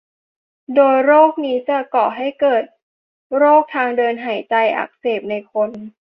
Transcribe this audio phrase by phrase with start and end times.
[0.75, 2.63] โดยโรคนี้จะก่อให้เกิด
[3.37, 5.69] โรคทางเดินหายใจอักเสบในคน